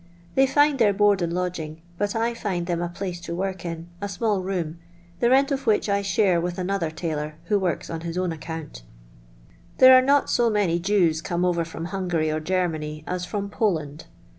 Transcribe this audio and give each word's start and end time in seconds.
They 0.33 0.47
find 0.47 0.79
their 0.79 0.93
board 0.93 1.21
and 1.21 1.31
lodging 1.31 1.83
but 1.99 2.15
I 2.15 2.33
find 2.33 2.65
them 2.65 2.81
a 2.81 2.89
place 2.89 3.21
to 3.21 3.35
work 3.35 3.63
in, 3.63 3.87
a 4.01 4.09
small 4.09 4.41
room, 4.41 4.79
the 5.19 5.29
rent 5.29 5.51
of 5.51 5.67
which 5.67 5.87
I 5.89 6.01
share 6.01 6.41
with 6.41 6.57
another 6.57 6.89
tailor, 6.89 7.35
who 7.43 7.59
works 7.59 7.87
on 7.87 8.01
his 8.01 8.17
own 8.17 8.31
account 8.31 8.81
There 9.77 9.95
are 9.95 10.01
not 10.01 10.27
so 10.27 10.49
many 10.49 10.79
Jews 10.79 11.21
come 11.21 11.45
over 11.45 11.63
from 11.63 11.85
Hungary 11.93 12.31
or 12.31 12.39
Germany 12.39 13.03
as 13.05 13.25
from 13.27 13.47
Poland. 13.51 14.05